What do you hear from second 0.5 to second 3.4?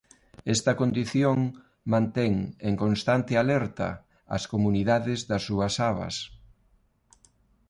Esta condición mantén en constante